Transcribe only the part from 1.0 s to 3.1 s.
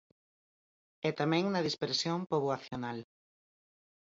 E tamén na dispersión poboacional.